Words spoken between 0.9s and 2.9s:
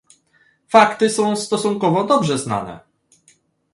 są stosunkowo dobrze znane